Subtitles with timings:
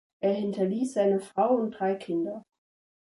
[0.19, 2.43] Er hinterließ seine Frau und drei Kinder.